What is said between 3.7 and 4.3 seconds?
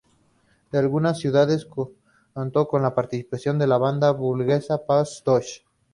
banda